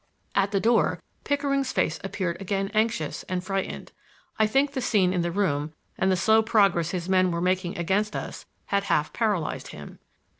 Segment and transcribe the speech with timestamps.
[0.33, 3.91] At the door Pickering's face appeared again anxious and frightened.
[4.39, 7.77] I think the scene in the room and the slow progress his men were making
[7.77, 9.99] against us had half paralyzed him.